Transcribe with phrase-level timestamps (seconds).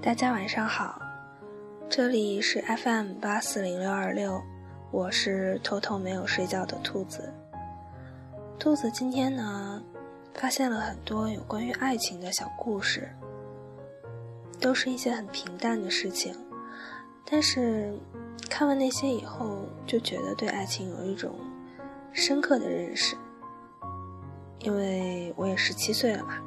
[0.00, 1.02] 大家晚上好，
[1.90, 4.40] 这里是 FM 八四零六二六，
[4.92, 7.34] 我是偷偷没有睡觉的兔子。
[8.60, 9.82] 兔子今天呢，
[10.34, 13.08] 发现了很多有关于爱情的小故事，
[14.60, 16.32] 都是一些很平淡的事情，
[17.28, 17.92] 但是
[18.48, 21.34] 看完那些以后，就觉得对爱情有一种
[22.12, 23.16] 深刻的认识。
[24.60, 26.38] 因为我也十七岁了嘛，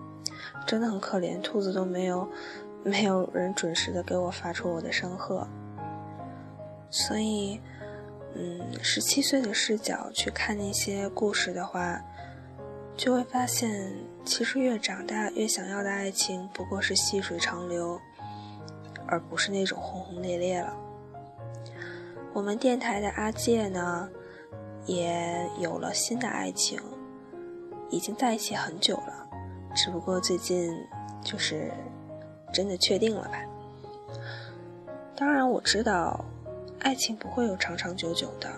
[0.65, 2.27] 真的很可怜，兔子都没有。
[2.83, 5.47] 没有人准时的给我发出我的声贺，
[6.89, 7.61] 所以，
[8.33, 12.01] 嗯，十七岁的视角去看那些故事的话，
[12.97, 13.93] 就会发现，
[14.25, 17.99] 其实越长大越想要的爱情不过是细水长流，
[19.05, 20.75] 而不是那种轰轰烈烈了。
[22.33, 24.09] 我们电台的阿介呢，
[24.87, 26.81] 也有了新的爱情，
[27.91, 29.29] 已经在一起很久了，
[29.75, 30.75] 只不过最近
[31.23, 31.71] 就是。
[32.51, 33.37] 真的确定了吧？
[35.15, 36.25] 当然，我知道，
[36.79, 38.49] 爱情不会有长长久久的，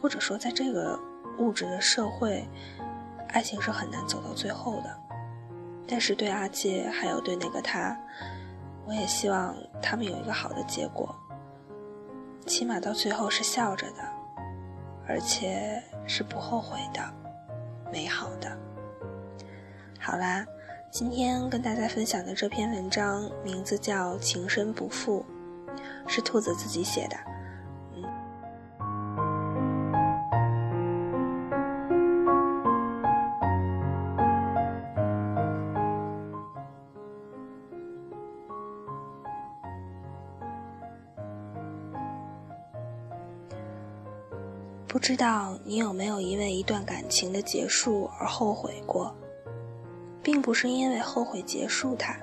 [0.00, 0.98] 或者说，在这个
[1.38, 2.46] 物质的社会，
[3.28, 4.96] 爱情是很难走到最后的。
[5.88, 7.96] 但是，对阿杰还有对那个他，
[8.86, 11.14] 我也希望他们有一个好的结果，
[12.46, 14.02] 起码到最后是笑着的，
[15.08, 17.02] 而且是不后悔的，
[17.92, 18.56] 美好的。
[19.98, 20.46] 好啦。
[20.88, 25.22] 今天跟大家分享的这篇文章名字叫《情深不负》，
[26.10, 27.16] 是兔子自己写的。
[27.94, 28.02] 嗯，
[44.88, 49.14] 不知道你有没有因为一段感情的结束而后悔过？
[50.26, 52.18] 并不是因为后悔结束它，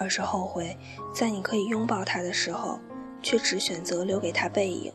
[0.00, 0.74] 而是后悔
[1.14, 2.80] 在你可以拥抱他的时候，
[3.20, 4.90] 却只选择留给他背影；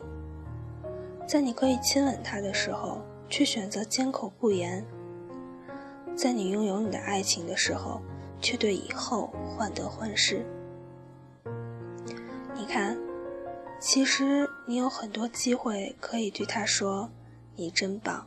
[1.28, 4.82] 在你可以亲吻他的时候，却选择缄口不言；
[6.16, 8.02] 在你拥有你的爱情的时候，
[8.40, 10.44] 却对以后患得患失。
[12.56, 12.98] 你看，
[13.78, 17.08] 其实你有很多机会可以对他说
[17.54, 18.26] “你真棒”，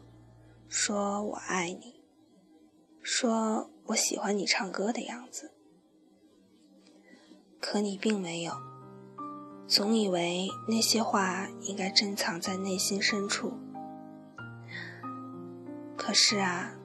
[0.69, 2.00] 说我爱你。
[3.01, 5.51] 说我喜欢你唱歌的样子，
[7.59, 8.53] 可你并没有，
[9.67, 13.53] 总以为那些话应该珍藏在内心深处，
[15.97, 16.75] 可是啊，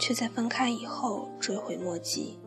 [0.00, 2.40] 却在分开以后追悔莫及，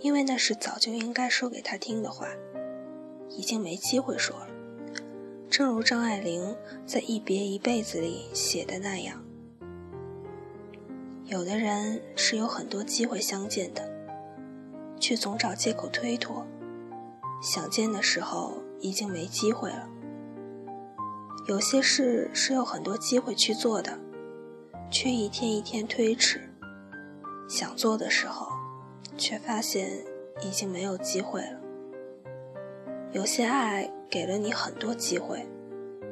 [0.00, 2.26] 因为那是早就应该说给他听的话，
[3.28, 4.48] 已经没机会说了。
[5.48, 9.24] 正如张爱玲在《一别一辈子》里写的那样。
[11.30, 13.88] 有的人是有很多机会相见的，
[14.98, 16.44] 却总找借口推脱。
[17.40, 19.88] 想见的时候已经没机会了。
[21.46, 23.96] 有些事是有很多机会去做的，
[24.90, 26.40] 却一天一天推迟。
[27.48, 28.48] 想做的时候，
[29.16, 30.04] 却发现
[30.42, 31.60] 已经没有机会了。
[33.12, 35.46] 有些爱给了你很多机会，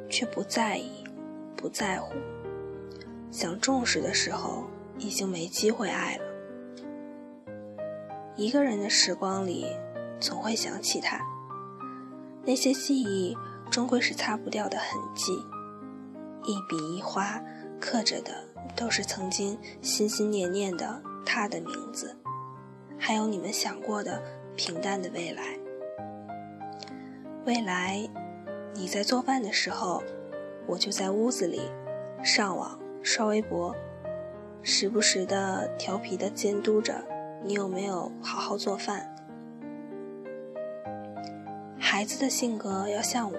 [0.09, 1.03] 却不在意，
[1.57, 2.13] 不在乎。
[3.29, 4.63] 想重视的时候。
[4.99, 6.23] 已经没机会爱了。
[8.35, 9.65] 一个人的时光里，
[10.19, 11.19] 总会想起他。
[12.45, 13.35] 那些记忆
[13.69, 15.33] 终归是擦不掉的痕迹，
[16.45, 17.41] 一笔一划
[17.79, 18.31] 刻着的
[18.75, 22.15] 都是曾经心心念念的他的名字，
[22.97, 24.21] 还有你们想过的
[24.55, 25.59] 平淡的未来。
[27.45, 28.09] 未来，
[28.73, 30.01] 你在做饭的时候，
[30.65, 31.61] 我就在屋子里
[32.23, 33.75] 上网刷微博。
[34.61, 37.03] 时不时的调皮的监督着
[37.43, 39.15] 你有没有好好做饭。
[41.79, 43.37] 孩子的性格要像我，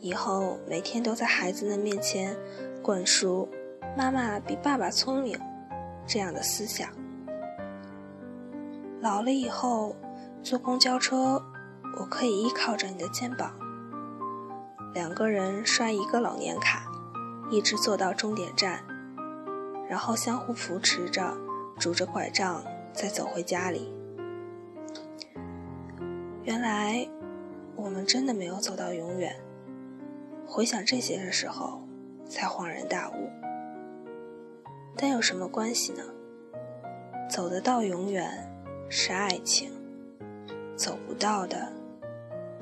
[0.00, 2.36] 以后每天都在孩子的面前
[2.82, 3.48] 灌输
[3.96, 5.38] “妈妈比爸爸聪明”
[6.06, 6.88] 这样的思想。
[9.00, 9.96] 老了以后
[10.42, 11.42] 坐公交车，
[11.98, 13.52] 我可以依靠着你的肩膀，
[14.94, 16.84] 两个人刷一个老年卡，
[17.50, 18.84] 一直坐到终点站。
[19.92, 21.36] 然后相互扶持着，
[21.78, 23.92] 拄着拐杖再走回家里。
[26.44, 27.06] 原来
[27.76, 29.38] 我们真的没有走到永远。
[30.46, 31.82] 回想这些的时候，
[32.26, 33.28] 才恍然大悟。
[34.96, 36.02] 但有什么关系呢？
[37.28, 38.50] 走得到永远
[38.88, 39.72] 是爱情，
[40.74, 41.70] 走不到的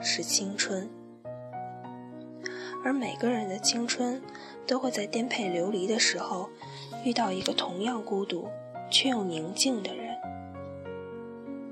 [0.01, 0.91] 是青春。
[2.85, 4.21] 而每个人的青春，
[4.67, 6.51] 都会在颠沛流离的时候。
[7.05, 8.49] 遇到一个同样孤独
[8.91, 10.17] 却又宁静的人，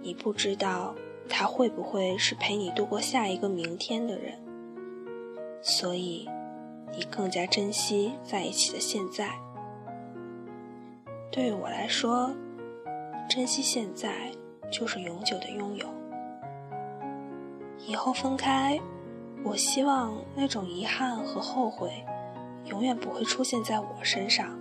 [0.02, 0.94] 你不知道
[1.28, 4.38] 他会不会是陪你度过下一个明天的人，
[5.60, 6.28] 所以
[6.96, 9.30] 你更加珍惜在一起的现在。
[11.30, 12.30] 对于我来说，
[13.28, 14.30] 珍惜现在
[14.70, 15.86] 就是永久的拥有。
[17.86, 18.80] 以后分开，
[19.44, 22.04] 我希望那种遗憾和后悔
[22.66, 24.58] 永远不会出现在我身上。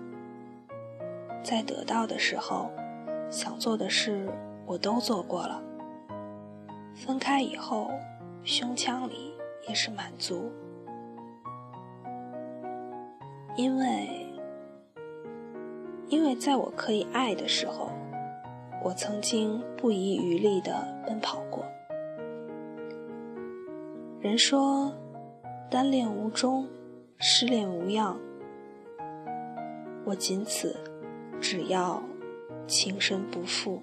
[1.48, 2.70] 在得到的时候，
[3.30, 4.28] 想做的事
[4.66, 5.64] 我都做过了。
[6.94, 7.90] 分开以后，
[8.44, 9.34] 胸腔里
[9.66, 10.52] 也是满足，
[13.56, 14.28] 因为，
[16.10, 17.92] 因为在我可以爱的时候，
[18.84, 20.74] 我曾经不遗余力地
[21.06, 21.64] 奔跑过。
[24.20, 24.92] 人说，
[25.72, 26.68] 单恋无终，
[27.20, 28.20] 失恋无恙，
[30.04, 30.76] 我仅此。
[31.40, 32.02] 只要
[32.68, 33.82] 情深不负。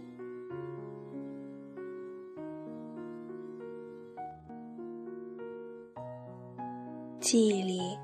[7.21, 7.99] 记忆里，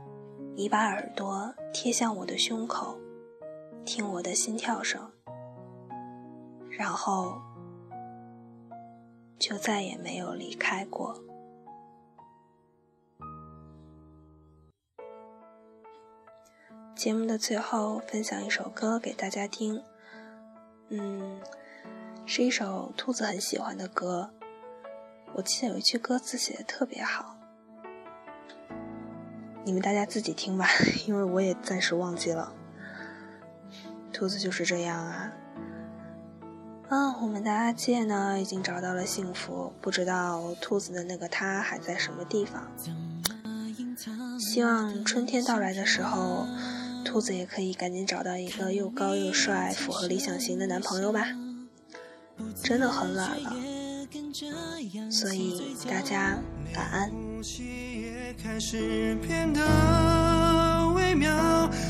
[0.56, 2.98] 你把耳朵贴向我的胸口，
[3.84, 5.10] 听我的心跳声，
[6.70, 7.38] 然后
[9.38, 11.14] 就再也没有离开过。
[17.00, 19.82] 节目的最后，分享一首歌给大家听。
[20.90, 21.40] 嗯，
[22.26, 24.28] 是一首兔子很喜欢的歌。
[25.32, 27.38] 我记得有一句歌词写的特别好，
[29.64, 30.68] 你们大家自己听吧，
[31.08, 32.52] 因为我也暂时忘记了。
[34.12, 35.32] 兔子就是这样啊。
[36.90, 42.70] 嗯，我们的阿介呢，已经找到了幸福，不知道兔子的那个他还在什么地方。
[44.38, 46.46] 希望春天到来的时候。
[47.04, 51.26] 兔子也可以赶紧找到一个又高又帅、符合理想型的男朋友吧。
[52.62, 53.52] 真的很晚了，
[55.10, 56.38] 所以大家
[56.74, 57.10] 晚安。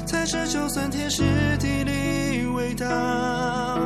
[0.06, 1.22] 才是就算天时
[1.58, 3.78] 地利未到，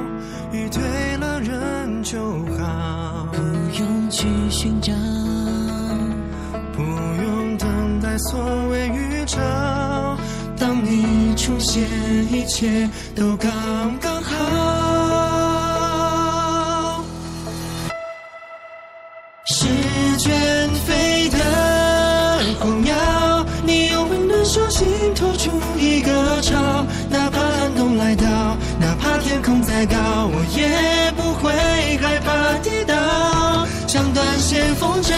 [0.52, 2.18] 遇对了人就
[2.56, 3.28] 好。
[3.30, 3.38] 不
[3.78, 4.92] 用去寻找，
[6.72, 9.93] 不用等待所谓预兆。
[10.64, 11.82] 当你出现，
[12.32, 13.50] 一切都刚
[14.00, 14.32] 刚好。
[19.44, 19.66] 是
[20.16, 20.32] 卷
[20.86, 21.38] 飞的
[22.58, 22.94] 荒鸟，
[23.66, 26.56] 你用温暖手心托出一个巢。
[27.10, 28.24] 哪怕寒冬来到，
[28.80, 29.94] 哪怕天空再高，
[30.32, 31.52] 我也不会
[31.98, 33.66] 害怕跌倒。
[33.86, 35.12] 像断线风筝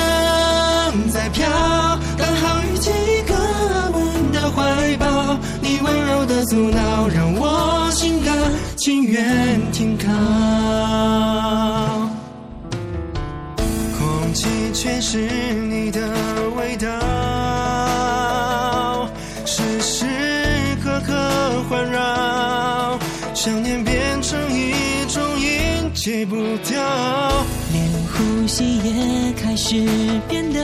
[1.08, 1.46] 在飘，
[2.18, 3.32] 刚好遇见一个
[3.92, 4.95] 温的怀抱。
[6.36, 8.36] 的阻挠，让我心甘
[8.76, 10.04] 情愿停靠。
[13.98, 15.16] 空气全是
[15.70, 15.98] 你的
[16.54, 16.86] 味道，
[19.46, 20.04] 时时
[20.84, 21.14] 刻刻
[21.70, 22.98] 环绕，
[23.32, 24.74] 想念变成一
[25.08, 26.36] 种瘾，戒不
[26.68, 26.78] 掉，
[27.72, 27.82] 连
[28.12, 29.82] 呼吸也开始
[30.28, 30.60] 变得，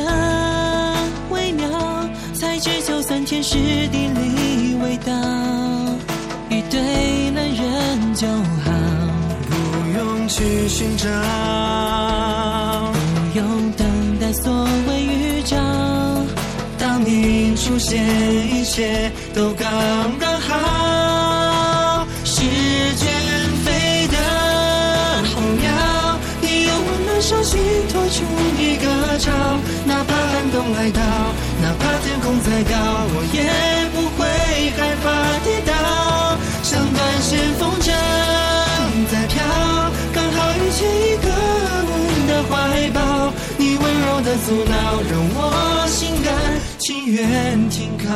[3.33, 3.57] 天时
[3.89, 4.77] 地利。
[4.83, 5.11] 味道，
[6.51, 8.71] 遇对了人就好，
[9.49, 9.55] 不
[9.97, 11.09] 用去寻找，
[13.33, 13.89] 不用等
[14.21, 14.53] 待所
[14.87, 15.57] 谓预兆。
[16.79, 18.05] 当你出现，
[18.55, 19.67] 一切都刚
[20.19, 22.07] 刚好。
[22.27, 22.43] 时
[22.97, 23.09] 间
[23.65, 24.19] 飞的
[25.35, 27.59] 候鸟，你用温暖手心
[27.91, 28.25] 托出
[28.59, 29.33] 一个巢，
[29.87, 31.01] 哪怕寒冬来到，
[32.23, 32.73] 空再高，
[33.15, 33.43] 我也
[33.91, 34.21] 不会。
[34.75, 35.05] 害怕
[35.45, 35.73] 跌倒，
[36.63, 37.91] 像断线风筝
[39.11, 39.45] 在飘，
[40.15, 41.27] 刚好遇见一个
[41.91, 41.93] 温
[42.27, 42.51] 的怀
[42.91, 42.99] 抱，
[43.59, 44.73] 你温柔的阻挠，
[45.11, 45.39] 让我
[45.89, 46.33] 心甘
[46.79, 48.09] 情愿停靠。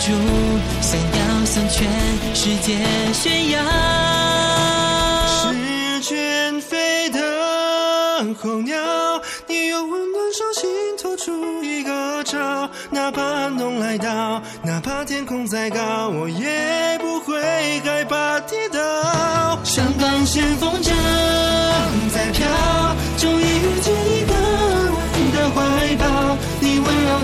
[0.00, 0.12] 住，
[0.80, 1.86] 想要向全
[2.34, 2.78] 世界
[3.12, 3.60] 炫耀。
[8.42, 8.78] 候鸟，
[9.46, 17.38] 你用温暖手心托出一个巢，哪怕寒冬来到，哪怕天空再高，我也不会
[17.80, 19.58] 害怕跌倒。
[19.62, 20.90] 香港线风筝
[22.14, 22.46] 在飘，
[23.18, 24.34] 终于遇见一个
[25.12, 26.29] 温的怀抱，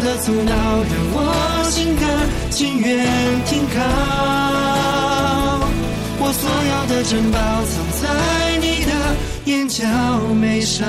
[0.02, 2.06] 的阻挠让我心甘
[2.50, 3.06] 情愿
[3.44, 3.76] 停靠。
[6.18, 8.02] 我所有的珍宝藏在
[8.58, 8.92] 你的
[9.44, 9.84] 眼角
[10.34, 10.84] 眉梢